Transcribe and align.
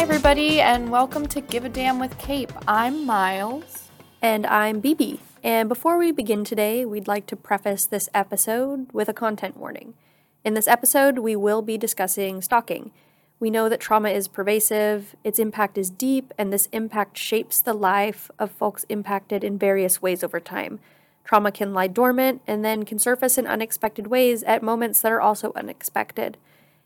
Hi, 0.00 0.04
everybody, 0.04 0.62
and 0.62 0.90
welcome 0.90 1.26
to 1.26 1.42
Give 1.42 1.66
a 1.66 1.68
Damn 1.68 1.98
with 1.98 2.16
Cape. 2.16 2.52
I'm 2.66 3.04
Myles. 3.04 3.90
And 4.22 4.46
I'm 4.46 4.80
Bebe. 4.80 5.20
And 5.44 5.68
before 5.68 5.98
we 5.98 6.10
begin 6.10 6.42
today, 6.42 6.86
we'd 6.86 7.06
like 7.06 7.26
to 7.26 7.36
preface 7.36 7.84
this 7.84 8.08
episode 8.14 8.90
with 8.94 9.10
a 9.10 9.12
content 9.12 9.58
warning. 9.58 9.92
In 10.42 10.54
this 10.54 10.66
episode, 10.66 11.18
we 11.18 11.36
will 11.36 11.60
be 11.60 11.76
discussing 11.76 12.40
stalking. 12.40 12.92
We 13.38 13.50
know 13.50 13.68
that 13.68 13.78
trauma 13.78 14.08
is 14.08 14.26
pervasive, 14.26 15.14
its 15.22 15.38
impact 15.38 15.76
is 15.76 15.90
deep, 15.90 16.32
and 16.38 16.50
this 16.50 16.70
impact 16.72 17.18
shapes 17.18 17.60
the 17.60 17.74
life 17.74 18.30
of 18.38 18.50
folks 18.52 18.86
impacted 18.88 19.44
in 19.44 19.58
various 19.58 20.00
ways 20.00 20.24
over 20.24 20.40
time. 20.40 20.80
Trauma 21.24 21.52
can 21.52 21.74
lie 21.74 21.88
dormant 21.88 22.40
and 22.46 22.64
then 22.64 22.86
can 22.86 22.98
surface 22.98 23.36
in 23.36 23.46
unexpected 23.46 24.06
ways 24.06 24.42
at 24.44 24.62
moments 24.62 25.02
that 25.02 25.12
are 25.12 25.20
also 25.20 25.52
unexpected. 25.54 26.38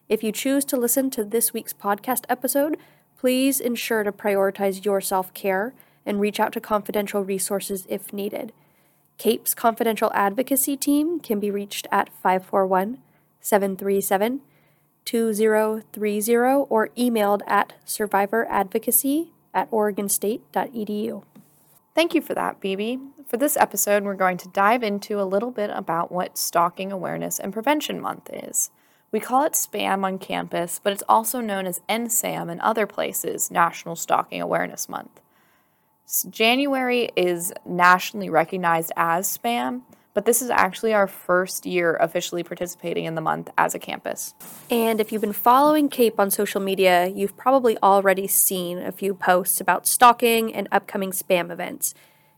If 0.09 0.24
you 0.24 0.33
choose 0.33 0.65
to 0.65 0.77
listen 0.77 1.10
to 1.10 1.24
this 1.24 1.52
week's 1.55 1.73
podcast 1.73 2.24
episode, 2.28 2.77
please 3.24 3.59
ensure 3.59 4.02
to 4.05 4.12
prioritize 4.12 4.84
your 4.84 5.01
self 5.01 5.32
care 5.32 5.73
and 6.05 6.20
reach 6.20 6.38
out 6.38 6.52
to 6.52 6.60
confidential 6.60 7.24
resources 7.24 7.87
if 7.88 8.12
needed. 8.12 8.52
CAPE's 9.16 9.55
confidential 9.55 10.12
advocacy 10.12 10.77
team 10.77 11.19
can 11.20 11.41
be 11.41 11.51
reached 11.51 11.87
at 11.91 12.10
541 12.23 12.98
737 13.41 14.42
2030 15.06 16.66
or 16.68 16.91
emailed 16.98 17.41
at 17.46 17.73
survivoradvocacy 17.87 19.30
at 19.54 19.70
oregonstate.edu. 19.70 21.23
Thank 21.95 22.15
you 22.15 22.20
for 22.20 22.34
that, 22.34 22.60
Bebe. 22.60 22.98
For 23.27 23.38
this 23.38 23.56
episode, 23.56 24.04
we're 24.04 24.16
going 24.16 24.37
to 24.37 24.48
dive 24.48 24.82
into 24.82 25.18
a 25.18 25.24
little 25.24 25.51
bit 25.51 25.70
about 25.73 26.12
what 26.12 26.37
Stalking 26.37 26.93
Awareness 26.93 27.38
and 27.38 27.54
Prevention 27.54 28.02
Month 28.02 28.29
is. 28.30 28.70
We 29.14 29.20
call 29.20 29.45
it 29.45 29.54
SPAM 29.54 30.04
on 30.04 30.18
campus, 30.18 30.80
but 30.82 30.92
it's 30.92 31.04
also 31.09 31.41
known 31.41 31.68
as 31.68 31.80
NSAM 31.88 32.51
in 32.51 32.60
other 32.60 32.84
places, 32.84 33.48
National 33.48 33.95
Stalking 33.95 34.43
Awareness 34.43 34.88
Month. 34.88 35.21
January 36.29 37.10
is 37.15 37.52
nationally 37.65 38.29
recognized 38.29 38.90
as 38.96 39.29
SPAM, 39.29 39.84
but 40.15 40.24
this 40.24 40.43
is 40.43 40.51
actually 40.51 40.93
our 40.93 41.06
first 41.06 41.65
year 41.65 41.95
officially 42.01 42.43
participating 42.43 43.04
in 43.04 43.15
the 43.15 43.21
month 43.21 43.51
as 43.56 43.73
a 43.73 43.79
campus. 43.79 44.34
And 44.68 45.01
if 45.01 45.12
you've 45.12 45.23
been 45.23 45.32
following 45.32 45.88
CAPE 45.88 46.18
on 46.18 46.32
social 46.32 46.60
media, 46.60 47.06
you've 47.06 47.37
probably 47.37 47.78
already 47.84 48.26
seen 48.26 48.78
a 48.78 48.90
few 48.90 49.15
posts 49.15 49.60
about 49.60 49.87
stalking 49.87 50.52
and 50.52 50.66
upcoming 50.73 51.12
SPAM 51.12 51.52
events. 51.52 51.95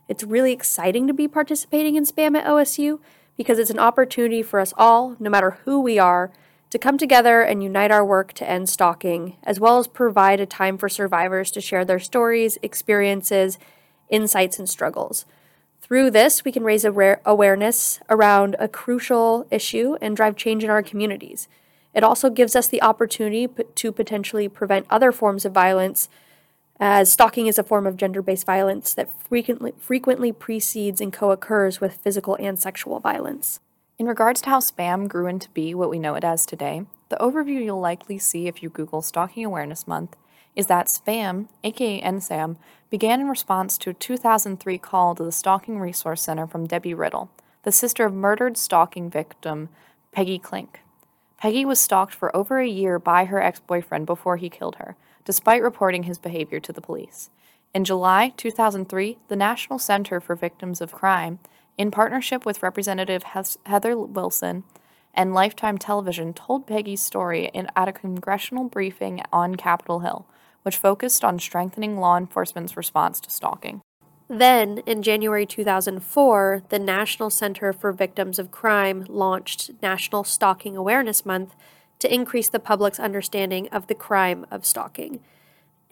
It's 0.08 0.24
really 0.24 0.52
exciting 0.52 1.06
to 1.06 1.14
be 1.14 1.26
participating 1.26 1.96
in 1.96 2.04
SPAM 2.04 2.36
at 2.36 2.44
OSU 2.44 3.00
because 3.34 3.58
it's 3.58 3.70
an 3.70 3.78
opportunity 3.78 4.42
for 4.42 4.60
us 4.60 4.74
all, 4.76 5.16
no 5.18 5.30
matter 5.30 5.52
who 5.64 5.80
we 5.80 5.98
are, 5.98 6.30
to 6.70 6.78
come 6.78 6.98
together 6.98 7.42
and 7.42 7.62
unite 7.62 7.90
our 7.90 8.04
work 8.04 8.32
to 8.34 8.48
end 8.48 8.68
stalking, 8.68 9.36
as 9.44 9.60
well 9.60 9.78
as 9.78 9.86
provide 9.86 10.40
a 10.40 10.46
time 10.46 10.76
for 10.76 10.88
survivors 10.88 11.50
to 11.52 11.60
share 11.60 11.84
their 11.84 11.98
stories, 11.98 12.58
experiences, 12.62 13.58
insights, 14.10 14.58
and 14.58 14.68
struggles. 14.68 15.24
Through 15.80 16.10
this, 16.10 16.44
we 16.44 16.50
can 16.50 16.64
raise 16.64 16.84
awareness 16.84 18.00
around 18.10 18.56
a 18.58 18.66
crucial 18.66 19.46
issue 19.50 19.96
and 20.00 20.16
drive 20.16 20.34
change 20.34 20.64
in 20.64 20.70
our 20.70 20.82
communities. 20.82 21.46
It 21.94 22.02
also 22.02 22.28
gives 22.28 22.56
us 22.56 22.66
the 22.66 22.82
opportunity 22.82 23.48
to 23.76 23.92
potentially 23.92 24.48
prevent 24.48 24.86
other 24.90 25.12
forms 25.12 25.44
of 25.44 25.52
violence, 25.52 26.08
as 26.78 27.10
stalking 27.10 27.46
is 27.46 27.58
a 27.58 27.62
form 27.62 27.86
of 27.86 27.96
gender 27.96 28.20
based 28.20 28.44
violence 28.44 28.92
that 28.94 29.08
frequently, 29.22 29.72
frequently 29.78 30.32
precedes 30.32 31.00
and 31.00 31.12
co 31.12 31.30
occurs 31.30 31.80
with 31.80 31.94
physical 31.94 32.36
and 32.40 32.58
sexual 32.58 32.98
violence. 32.98 33.60
In 33.98 34.04
regards 34.04 34.42
to 34.42 34.50
how 34.50 34.60
spam 34.60 35.08
grew 35.08 35.26
into 35.26 35.48
be 35.50 35.74
what 35.74 35.88
we 35.88 35.98
know 35.98 36.16
it 36.16 36.24
as 36.24 36.44
today, 36.44 36.82
the 37.08 37.16
overview 37.16 37.64
you'll 37.64 37.80
likely 37.80 38.18
see 38.18 38.46
if 38.46 38.62
you 38.62 38.68
Google 38.68 39.00
Stalking 39.00 39.42
Awareness 39.46 39.88
Month 39.88 40.16
is 40.54 40.66
that 40.66 40.88
spam, 40.88 41.48
aka 41.64 42.02
NSAM, 42.02 42.56
began 42.90 43.22
in 43.22 43.28
response 43.28 43.78
to 43.78 43.90
a 43.90 43.94
2003 43.94 44.76
call 44.76 45.14
to 45.14 45.24
the 45.24 45.32
Stalking 45.32 45.78
Resource 45.80 46.20
Center 46.20 46.46
from 46.46 46.66
Debbie 46.66 46.92
Riddle, 46.92 47.30
the 47.62 47.72
sister 47.72 48.04
of 48.04 48.12
murdered 48.12 48.58
stalking 48.58 49.08
victim 49.08 49.70
Peggy 50.12 50.38
Klinke. 50.38 50.80
Peggy 51.38 51.64
was 51.64 51.80
stalked 51.80 52.14
for 52.14 52.34
over 52.36 52.58
a 52.58 52.68
year 52.68 52.98
by 52.98 53.24
her 53.24 53.42
ex 53.42 53.60
boyfriend 53.60 54.04
before 54.04 54.36
he 54.36 54.50
killed 54.50 54.76
her, 54.76 54.94
despite 55.24 55.62
reporting 55.62 56.02
his 56.02 56.18
behavior 56.18 56.60
to 56.60 56.72
the 56.72 56.82
police. 56.82 57.30
In 57.72 57.82
July 57.82 58.34
2003, 58.36 59.16
the 59.28 59.36
National 59.36 59.78
Center 59.78 60.20
for 60.20 60.34
Victims 60.34 60.82
of 60.82 60.92
Crime 60.92 61.38
in 61.78 61.90
partnership 61.90 62.46
with 62.46 62.62
Representative 62.62 63.24
Heather 63.64 63.96
Wilson 63.96 64.64
and 65.14 65.32
Lifetime 65.32 65.78
Television, 65.78 66.34
told 66.34 66.66
Peggy's 66.66 67.02
story 67.02 67.50
in, 67.54 67.68
at 67.74 67.88
a 67.88 67.92
congressional 67.92 68.64
briefing 68.64 69.22
on 69.32 69.54
Capitol 69.54 70.00
Hill, 70.00 70.26
which 70.62 70.76
focused 70.76 71.24
on 71.24 71.38
strengthening 71.38 71.98
law 71.98 72.16
enforcement's 72.16 72.76
response 72.76 73.20
to 73.20 73.30
stalking. 73.30 73.80
Then, 74.28 74.78
in 74.86 75.02
January 75.02 75.46
2004, 75.46 76.62
the 76.68 76.78
National 76.78 77.30
Center 77.30 77.72
for 77.72 77.92
Victims 77.92 78.38
of 78.38 78.50
Crime 78.50 79.06
launched 79.08 79.70
National 79.80 80.24
Stalking 80.24 80.76
Awareness 80.76 81.24
Month 81.24 81.54
to 82.00 82.12
increase 82.12 82.50
the 82.50 82.58
public's 82.58 82.98
understanding 82.98 83.68
of 83.68 83.86
the 83.86 83.94
crime 83.94 84.44
of 84.50 84.66
stalking. 84.66 85.20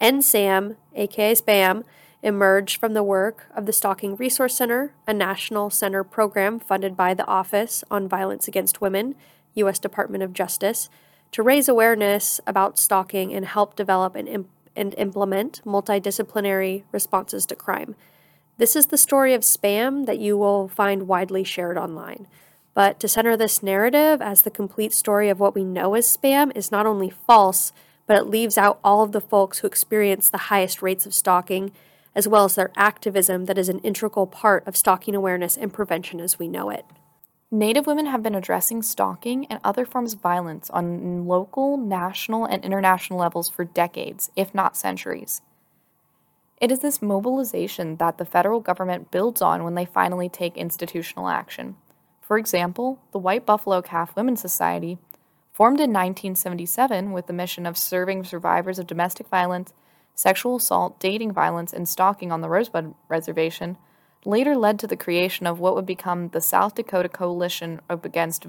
NSAM, 0.00 0.76
aka 0.94 1.34
SPAM, 1.34 1.84
emerged 2.24 2.80
from 2.80 2.94
the 2.94 3.02
work 3.02 3.46
of 3.54 3.66
the 3.66 3.72
Stalking 3.72 4.16
Resource 4.16 4.56
Center, 4.56 4.94
a 5.06 5.12
national 5.12 5.68
center 5.68 6.02
program 6.02 6.58
funded 6.58 6.96
by 6.96 7.12
the 7.12 7.26
Office 7.26 7.84
on 7.90 8.08
Violence 8.08 8.48
Against 8.48 8.80
Women, 8.80 9.14
U.S. 9.56 9.78
Department 9.78 10.24
of 10.24 10.32
Justice, 10.32 10.88
to 11.32 11.42
raise 11.42 11.68
awareness 11.68 12.40
about 12.46 12.78
stalking 12.78 13.34
and 13.34 13.44
help 13.44 13.76
develop 13.76 14.16
and, 14.16 14.26
imp- 14.26 14.48
and 14.74 14.94
implement 14.96 15.60
multidisciplinary 15.66 16.84
responses 16.92 17.44
to 17.44 17.54
crime. 17.54 17.94
This 18.56 18.74
is 18.74 18.86
the 18.86 18.96
story 18.96 19.34
of 19.34 19.42
spam 19.42 20.06
that 20.06 20.18
you 20.18 20.38
will 20.38 20.66
find 20.66 21.06
widely 21.06 21.44
shared 21.44 21.76
online. 21.76 22.26
But 22.72 22.98
to 23.00 23.08
center 23.08 23.36
this 23.36 23.62
narrative 23.62 24.22
as 24.22 24.42
the 24.42 24.50
complete 24.50 24.94
story 24.94 25.28
of 25.28 25.40
what 25.40 25.54
we 25.54 25.62
know 25.62 25.92
as 25.94 26.16
spam 26.16 26.56
is 26.56 26.72
not 26.72 26.86
only 26.86 27.10
false, 27.10 27.72
but 28.06 28.16
it 28.16 28.28
leaves 28.28 28.56
out 28.56 28.80
all 28.82 29.02
of 29.02 29.12
the 29.12 29.20
folks 29.20 29.58
who 29.58 29.66
experience 29.66 30.30
the 30.30 30.38
highest 30.48 30.80
rates 30.80 31.04
of 31.04 31.12
stalking 31.12 31.70
as 32.14 32.28
well 32.28 32.44
as 32.44 32.54
their 32.54 32.72
activism 32.76 33.46
that 33.46 33.58
is 33.58 33.68
an 33.68 33.80
integral 33.80 34.26
part 34.26 34.66
of 34.66 34.76
stalking 34.76 35.14
awareness 35.14 35.56
and 35.56 35.72
prevention 35.72 36.20
as 36.20 36.38
we 36.38 36.48
know 36.48 36.70
it. 36.70 36.84
Native 37.50 37.86
women 37.86 38.06
have 38.06 38.22
been 38.22 38.34
addressing 38.34 38.82
stalking 38.82 39.46
and 39.46 39.60
other 39.62 39.84
forms 39.84 40.14
of 40.14 40.20
violence 40.20 40.70
on 40.70 41.26
local, 41.26 41.76
national, 41.76 42.44
and 42.44 42.64
international 42.64 43.18
levels 43.18 43.48
for 43.48 43.64
decades, 43.64 44.30
if 44.34 44.54
not 44.54 44.76
centuries. 44.76 45.40
It 46.60 46.72
is 46.72 46.80
this 46.80 47.02
mobilization 47.02 47.96
that 47.96 48.18
the 48.18 48.24
federal 48.24 48.60
government 48.60 49.10
builds 49.10 49.42
on 49.42 49.64
when 49.64 49.74
they 49.74 49.84
finally 49.84 50.28
take 50.28 50.56
institutional 50.56 51.28
action. 51.28 51.76
For 52.20 52.38
example, 52.38 52.98
the 53.12 53.18
White 53.18 53.44
Buffalo 53.44 53.82
Calf 53.82 54.16
Women's 54.16 54.40
Society, 54.40 54.98
formed 55.52 55.78
in 55.78 55.92
1977 55.92 57.12
with 57.12 57.28
the 57.28 57.32
mission 57.32 57.64
of 57.64 57.78
serving 57.78 58.24
survivors 58.24 58.80
of 58.80 58.88
domestic 58.88 59.28
violence 59.28 59.72
sexual 60.14 60.56
assault, 60.56 61.00
dating 61.00 61.32
violence, 61.32 61.72
and 61.72 61.88
stalking 61.88 62.30
on 62.30 62.40
the 62.40 62.48
Rosebud 62.48 62.94
Reservation 63.08 63.76
later 64.24 64.56
led 64.56 64.78
to 64.78 64.86
the 64.86 64.96
creation 64.96 65.46
of 65.46 65.60
what 65.60 65.74
would 65.74 65.86
become 65.86 66.28
the 66.28 66.40
South 66.40 66.74
Dakota 66.74 67.08
Coalition 67.08 67.80
Against 67.90 68.46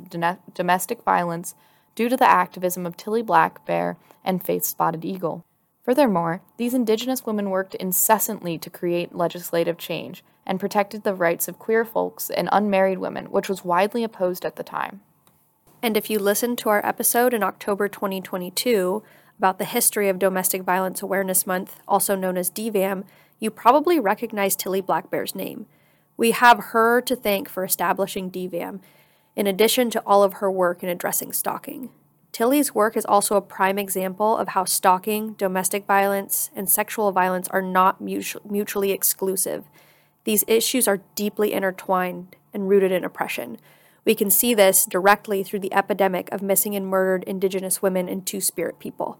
Domestic 0.53 1.03
Violence 1.03 1.55
due 1.95 2.09
to 2.09 2.17
the 2.17 2.29
activism 2.29 2.85
of 2.85 2.95
Tilly 2.95 3.21
Black 3.21 3.65
Bear 3.65 3.97
and 4.23 4.43
Faith 4.43 4.63
Spotted 4.63 5.03
Eagle. 5.03 5.45
Furthermore, 5.83 6.41
these 6.57 6.73
indigenous 6.73 7.25
women 7.25 7.49
worked 7.49 7.75
incessantly 7.75 8.57
to 8.57 8.69
create 8.69 9.15
legislative 9.15 9.77
change 9.77 10.23
and 10.45 10.59
protected 10.59 11.03
the 11.03 11.13
rights 11.13 11.47
of 11.47 11.59
queer 11.59 11.85
folks 11.85 12.29
and 12.29 12.49
unmarried 12.51 12.97
women, 12.97 13.25
which 13.25 13.49
was 13.49 13.63
widely 13.63 14.03
opposed 14.03 14.45
at 14.45 14.55
the 14.55 14.63
time. 14.63 15.01
And 15.83 15.95
if 15.95 16.09
you 16.09 16.17
listened 16.17 16.57
to 16.59 16.69
our 16.69 16.83
episode 16.83 17.33
in 17.33 17.43
October 17.43 17.87
2022 17.87 19.03
about 19.37 19.59
the 19.59 19.65
history 19.65 20.09
of 20.09 20.19
Domestic 20.19 20.63
Violence 20.63 21.01
Awareness 21.01 21.45
Month, 21.45 21.79
also 21.87 22.15
known 22.15 22.37
as 22.37 22.51
DVAM, 22.51 23.03
you 23.39 23.51
probably 23.51 23.99
recognize 23.99 24.55
Tilly 24.55 24.81
Blackbear's 24.81 25.35
name. 25.35 25.65
We 26.17 26.31
have 26.31 26.71
her 26.71 27.01
to 27.01 27.15
thank 27.15 27.49
for 27.49 27.63
establishing 27.63 28.31
DVAM, 28.31 28.79
in 29.35 29.47
addition 29.47 29.89
to 29.89 30.01
all 30.05 30.23
of 30.23 30.35
her 30.35 30.49
work 30.49 30.81
in 30.81 30.89
addressing 30.89 31.33
stalking. 31.33 31.89
Tilly's 32.31 32.73
work 32.73 32.97
is 32.97 33.05
also 33.05 33.35
a 33.35 33.41
prime 33.41 33.77
example 33.77 34.37
of 34.37 34.49
how 34.49 34.65
stalking, 34.65 35.33
domestic 35.33 35.85
violence, 35.85 36.49
and 36.55 36.69
sexual 36.69 37.11
violence 37.11 37.47
are 37.49 37.61
not 37.61 37.99
mutually 38.01 38.91
exclusive. 38.91 39.65
These 40.23 40.43
issues 40.47 40.87
are 40.87 41.01
deeply 41.15 41.53
intertwined 41.53 42.35
and 42.53 42.67
rooted 42.69 42.91
in 42.91 43.03
oppression. 43.03 43.57
We 44.05 44.13
can 44.13 44.29
see 44.29 44.53
this 44.53 44.85
directly 44.85 45.43
through 45.43 45.61
the 45.61 45.73
epidemic 45.73 46.31
of 46.31 46.43
missing 46.43 46.75
and 46.75 46.85
murdered 46.85 47.23
Indigenous 47.23 47.81
women 47.81 48.07
and 48.07 48.23
Two 48.23 48.39
Spirit 48.39 48.77
people. 48.77 49.17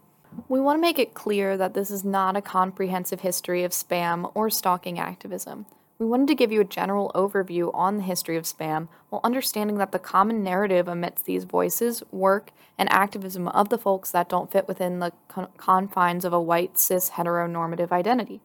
We 0.48 0.60
want 0.60 0.76
to 0.76 0.80
make 0.80 1.00
it 1.00 1.12
clear 1.12 1.56
that 1.56 1.74
this 1.74 1.90
is 1.90 2.04
not 2.04 2.36
a 2.36 2.42
comprehensive 2.42 3.20
history 3.20 3.64
of 3.64 3.72
spam 3.72 4.30
or 4.34 4.48
stalking 4.48 4.98
activism. 4.98 5.66
We 5.98 6.06
wanted 6.06 6.28
to 6.28 6.34
give 6.36 6.52
you 6.52 6.60
a 6.60 6.64
general 6.64 7.10
overview 7.14 7.74
on 7.74 7.96
the 7.96 8.02
history 8.04 8.36
of 8.36 8.44
spam 8.44 8.86
while 9.08 9.22
understanding 9.24 9.78
that 9.78 9.90
the 9.90 9.98
common 9.98 10.44
narrative 10.44 10.86
amidst 10.86 11.24
these 11.24 11.44
voices, 11.44 12.02
work, 12.12 12.50
and 12.78 12.92
activism 12.92 13.48
of 13.48 13.70
the 13.70 13.78
folks 13.78 14.10
that 14.12 14.28
don't 14.28 14.52
fit 14.52 14.68
within 14.68 15.00
the 15.00 15.12
con- 15.26 15.48
confines 15.56 16.24
of 16.24 16.32
a 16.32 16.40
white, 16.40 16.78
cis, 16.78 17.10
heteronormative 17.10 17.90
identity. 17.90 18.40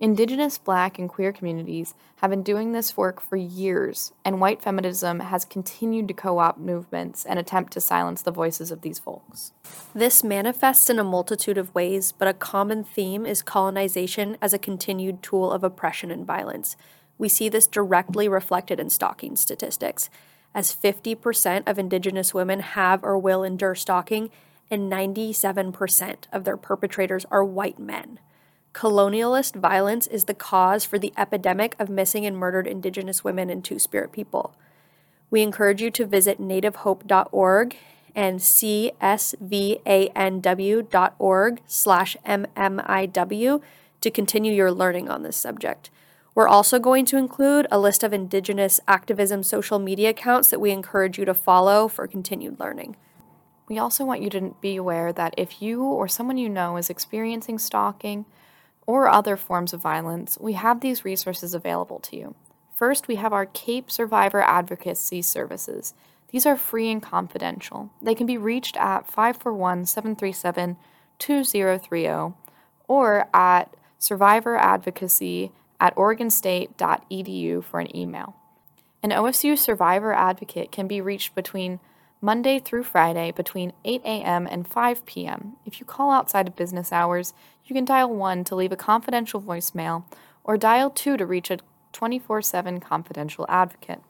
Indigenous, 0.00 0.58
black, 0.58 0.96
and 0.96 1.08
queer 1.08 1.32
communities 1.32 1.96
have 2.16 2.30
been 2.30 2.44
doing 2.44 2.70
this 2.70 2.96
work 2.96 3.20
for 3.20 3.34
years, 3.34 4.12
and 4.24 4.40
white 4.40 4.62
feminism 4.62 5.18
has 5.18 5.44
continued 5.44 6.06
to 6.06 6.14
co 6.14 6.38
opt 6.38 6.60
movements 6.60 7.26
and 7.26 7.36
attempt 7.36 7.72
to 7.72 7.80
silence 7.80 8.22
the 8.22 8.30
voices 8.30 8.70
of 8.70 8.82
these 8.82 9.00
folks. 9.00 9.52
This 9.96 10.22
manifests 10.22 10.88
in 10.88 11.00
a 11.00 11.04
multitude 11.04 11.58
of 11.58 11.74
ways, 11.74 12.12
but 12.12 12.28
a 12.28 12.32
common 12.32 12.84
theme 12.84 13.26
is 13.26 13.42
colonization 13.42 14.36
as 14.40 14.52
a 14.52 14.58
continued 14.58 15.20
tool 15.20 15.50
of 15.50 15.64
oppression 15.64 16.12
and 16.12 16.24
violence. 16.24 16.76
We 17.18 17.28
see 17.28 17.48
this 17.48 17.66
directly 17.66 18.28
reflected 18.28 18.78
in 18.78 18.90
stalking 18.90 19.34
statistics, 19.34 20.10
as 20.54 20.72
50% 20.72 21.64
of 21.66 21.76
Indigenous 21.76 22.32
women 22.32 22.60
have 22.60 23.02
or 23.02 23.18
will 23.18 23.42
endure 23.42 23.74
stalking, 23.74 24.30
and 24.70 24.92
97% 24.92 26.14
of 26.32 26.44
their 26.44 26.56
perpetrators 26.56 27.26
are 27.32 27.44
white 27.44 27.80
men. 27.80 28.20
Colonialist 28.74 29.56
violence 29.56 30.06
is 30.06 30.24
the 30.24 30.34
cause 30.34 30.84
for 30.84 30.98
the 30.98 31.12
epidemic 31.16 31.74
of 31.78 31.88
missing 31.88 32.26
and 32.26 32.36
murdered 32.36 32.66
Indigenous 32.66 33.24
women 33.24 33.50
and 33.50 33.64
Two 33.64 33.78
Spirit 33.78 34.12
people. 34.12 34.54
We 35.30 35.42
encourage 35.42 35.82
you 35.82 35.90
to 35.90 36.06
visit 36.06 36.40
nativehope.org 36.40 37.76
and 38.14 38.40
csvanw.org 38.40 39.00
slash 41.66 42.16
mmiw 42.26 43.62
to 44.00 44.10
continue 44.10 44.52
your 44.52 44.72
learning 44.72 45.08
on 45.08 45.22
this 45.22 45.36
subject. 45.36 45.90
We're 46.34 46.48
also 46.48 46.78
going 46.78 47.04
to 47.06 47.16
include 47.16 47.66
a 47.70 47.80
list 47.80 48.04
of 48.04 48.12
Indigenous 48.12 48.80
activism 48.86 49.42
social 49.42 49.78
media 49.78 50.10
accounts 50.10 50.50
that 50.50 50.60
we 50.60 50.70
encourage 50.70 51.18
you 51.18 51.24
to 51.24 51.34
follow 51.34 51.88
for 51.88 52.06
continued 52.06 52.60
learning. 52.60 52.96
We 53.68 53.78
also 53.78 54.04
want 54.04 54.22
you 54.22 54.30
to 54.30 54.54
be 54.60 54.76
aware 54.76 55.12
that 55.12 55.34
if 55.36 55.60
you 55.60 55.82
or 55.82 56.06
someone 56.06 56.38
you 56.38 56.48
know 56.48 56.76
is 56.76 56.90
experiencing 56.90 57.58
stalking 57.58 58.24
or 58.88 59.06
other 59.06 59.36
forms 59.36 59.74
of 59.74 59.82
violence, 59.82 60.38
we 60.40 60.54
have 60.54 60.80
these 60.80 61.04
resources 61.04 61.52
available 61.52 61.98
to 61.98 62.16
you. 62.16 62.34
First, 62.74 63.06
we 63.06 63.16
have 63.16 63.34
our 63.34 63.44
CAPE 63.44 63.90
Survivor 63.90 64.40
Advocacy 64.40 65.20
Services. 65.20 65.92
These 66.30 66.46
are 66.46 66.56
free 66.56 66.90
and 66.90 67.02
confidential. 67.02 67.90
They 68.00 68.14
can 68.14 68.26
be 68.26 68.38
reached 68.38 68.78
at 68.78 69.06
541 69.06 69.84
737 69.84 70.78
2030 71.18 72.34
or 72.88 73.28
at 73.34 73.74
survivoradvocacy 74.00 75.50
at 75.78 75.94
oregonstate.edu 75.94 77.62
for 77.62 77.80
an 77.80 77.94
email. 77.94 78.36
An 79.02 79.10
OSU 79.10 79.58
survivor 79.58 80.14
advocate 80.14 80.72
can 80.72 80.88
be 80.88 81.02
reached 81.02 81.34
between 81.34 81.78
Monday 82.20 82.58
through 82.58 82.82
Friday 82.82 83.30
between 83.30 83.72
8 83.84 84.02
a.m. 84.04 84.48
and 84.50 84.66
5 84.66 85.06
p.m. 85.06 85.52
If 85.64 85.78
you 85.78 85.86
call 85.86 86.10
outside 86.10 86.48
of 86.48 86.56
business 86.56 86.92
hours, 86.92 87.32
you 87.64 87.74
can 87.74 87.84
dial 87.84 88.12
1 88.12 88.42
to 88.44 88.56
leave 88.56 88.72
a 88.72 88.76
confidential 88.76 89.40
voicemail 89.40 90.04
or 90.42 90.56
dial 90.56 90.90
2 90.90 91.16
to 91.16 91.26
reach 91.26 91.50
a 91.50 91.58
24 91.92 92.42
7 92.42 92.80
confidential 92.80 93.46
advocate. 93.48 94.00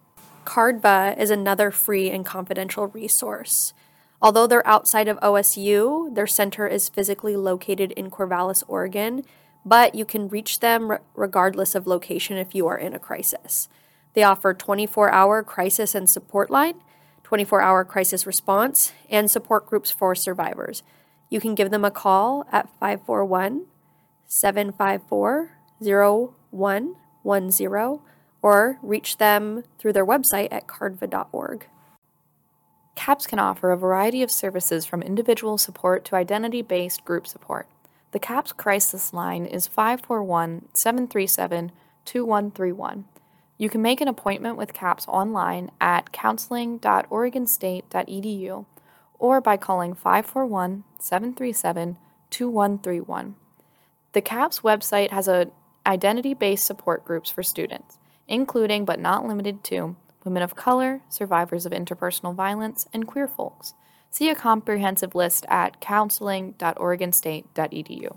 CARDBA 0.46 1.18
is 1.18 1.30
another 1.30 1.70
free 1.70 2.08
and 2.10 2.24
confidential 2.24 2.86
resource. 2.86 3.74
Although 4.22 4.46
they're 4.46 4.66
outside 4.66 5.06
of 5.06 5.20
OSU, 5.20 6.14
their 6.14 6.26
center 6.26 6.66
is 6.66 6.88
physically 6.88 7.36
located 7.36 7.92
in 7.92 8.10
Corvallis, 8.10 8.64
Oregon, 8.66 9.22
but 9.66 9.94
you 9.94 10.06
can 10.06 10.28
reach 10.28 10.60
them 10.60 10.96
regardless 11.14 11.74
of 11.74 11.86
location 11.86 12.38
if 12.38 12.54
you 12.54 12.66
are 12.66 12.78
in 12.78 12.94
a 12.94 12.98
crisis. 12.98 13.68
They 14.14 14.22
offer 14.22 14.54
24 14.54 15.12
hour 15.12 15.42
crisis 15.42 15.94
and 15.94 16.08
support 16.08 16.50
line, 16.50 16.80
24 17.28 17.60
hour 17.60 17.84
crisis 17.84 18.26
response, 18.26 18.94
and 19.10 19.30
support 19.30 19.66
groups 19.66 19.90
for 19.90 20.14
survivors. 20.14 20.82
You 21.28 21.40
can 21.40 21.54
give 21.54 21.70
them 21.70 21.84
a 21.84 21.90
call 21.90 22.46
at 22.50 22.70
541 22.80 23.66
754 24.26 25.50
0110 25.78 28.00
or 28.40 28.78
reach 28.80 29.18
them 29.18 29.62
through 29.78 29.92
their 29.92 30.06
website 30.06 30.48
at 30.50 30.66
cardva.org. 30.66 31.66
CAPS 32.94 33.26
can 33.26 33.38
offer 33.38 33.72
a 33.72 33.76
variety 33.76 34.22
of 34.22 34.30
services 34.30 34.86
from 34.86 35.02
individual 35.02 35.58
support 35.58 36.06
to 36.06 36.16
identity 36.16 36.62
based 36.62 37.04
group 37.04 37.26
support. 37.26 37.68
The 38.12 38.18
CAPS 38.18 38.52
crisis 38.52 39.12
line 39.12 39.44
is 39.44 39.66
541 39.66 40.68
737 40.72 41.72
2131. 42.06 43.04
You 43.58 43.68
can 43.68 43.82
make 43.82 44.00
an 44.00 44.08
appointment 44.08 44.56
with 44.56 44.72
CAPS 44.72 45.06
online 45.08 45.70
at 45.80 46.12
counseling.oregonstate.edu 46.12 48.66
or 49.18 49.40
by 49.40 49.56
calling 49.56 49.94
541 49.94 50.84
737 51.00 51.96
2131. 52.30 53.34
The 54.12 54.22
CAPS 54.22 54.60
website 54.60 55.10
has 55.10 55.26
a 55.26 55.50
identity 55.86 56.34
based 56.34 56.66
support 56.66 57.04
groups 57.04 57.30
for 57.30 57.42
students, 57.42 57.98
including 58.28 58.84
but 58.84 59.00
not 59.00 59.26
limited 59.26 59.64
to 59.64 59.96
women 60.24 60.42
of 60.42 60.54
color, 60.54 61.00
survivors 61.08 61.66
of 61.66 61.72
interpersonal 61.72 62.34
violence, 62.34 62.86
and 62.92 63.06
queer 63.06 63.26
folks. 63.26 63.72
See 64.10 64.28
a 64.30 64.34
comprehensive 64.34 65.14
list 65.14 65.44
at 65.48 65.80
counseling.oregonstate.edu. 65.80 68.16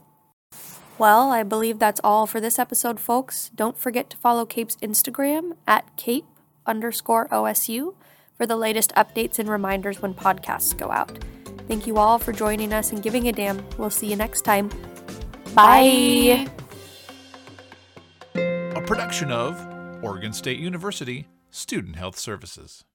Well, 1.01 1.31
I 1.31 1.41
believe 1.41 1.79
that's 1.79 1.99
all 2.03 2.27
for 2.27 2.39
this 2.39 2.59
episode, 2.59 2.99
folks. 2.99 3.49
Don't 3.55 3.75
forget 3.75 4.07
to 4.11 4.17
follow 4.17 4.45
Cape's 4.45 4.75
Instagram 4.83 5.53
at 5.65 5.97
Cape 5.97 6.25
underscore 6.67 7.27
OSU 7.29 7.95
for 8.35 8.45
the 8.45 8.55
latest 8.55 8.93
updates 8.93 9.39
and 9.39 9.49
reminders 9.49 9.99
when 9.99 10.13
podcasts 10.13 10.77
go 10.77 10.91
out. 10.91 11.17
Thank 11.67 11.87
you 11.87 11.97
all 11.97 12.19
for 12.19 12.33
joining 12.33 12.71
us 12.71 12.91
and 12.91 13.01
giving 13.01 13.27
a 13.29 13.31
damn. 13.31 13.65
We'll 13.79 13.89
see 13.89 14.11
you 14.11 14.15
next 14.15 14.41
time. 14.41 14.69
Bye. 15.55 16.47
A 18.35 18.81
production 18.85 19.31
of 19.31 19.59
Oregon 20.03 20.33
State 20.33 20.59
University 20.59 21.27
Student 21.49 21.95
Health 21.95 22.19
Services. 22.19 22.85